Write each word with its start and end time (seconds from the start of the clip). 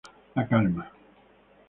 La 0.37 0.45
calma. 0.47 0.89